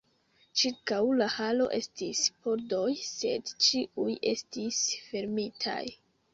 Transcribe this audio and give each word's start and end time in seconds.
Ĉirkaŭ 0.61 1.01
la 1.19 1.27
halo 1.33 1.67
estis 1.81 2.23
pordoj; 2.47 2.81
sed 3.11 3.55
ĉiuj 3.69 4.19
estis 4.35 4.83
fermitaj. 5.07 5.81